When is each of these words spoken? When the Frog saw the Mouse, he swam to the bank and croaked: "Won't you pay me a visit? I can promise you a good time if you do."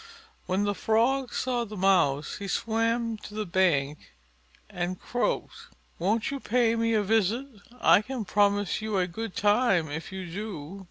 When 0.47 0.63
the 0.63 0.73
Frog 0.73 1.31
saw 1.31 1.63
the 1.63 1.77
Mouse, 1.77 2.37
he 2.37 2.47
swam 2.47 3.17
to 3.19 3.35
the 3.35 3.45
bank 3.45 3.99
and 4.67 4.99
croaked: 4.99 5.67
"Won't 5.99 6.31
you 6.31 6.39
pay 6.39 6.75
me 6.75 6.95
a 6.95 7.03
visit? 7.03 7.45
I 7.79 8.01
can 8.01 8.25
promise 8.25 8.81
you 8.81 8.97
a 8.97 9.05
good 9.05 9.35
time 9.35 9.91
if 9.91 10.11
you 10.11 10.25
do." 10.25 10.79